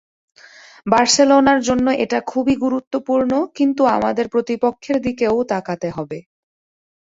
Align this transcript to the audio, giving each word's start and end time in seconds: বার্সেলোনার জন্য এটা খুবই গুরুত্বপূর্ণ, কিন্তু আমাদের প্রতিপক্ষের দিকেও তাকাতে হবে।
বার্সেলোনার 0.87 1.59
জন্য 1.67 1.87
এটা 2.03 2.19
খুবই 2.31 2.55
গুরুত্বপূর্ণ, 2.63 3.31
কিন্তু 3.57 3.81
আমাদের 3.97 4.25
প্রতিপক্ষের 4.33 4.97
দিকেও 5.05 5.37
তাকাতে 5.51 5.87
হবে। 5.97 6.19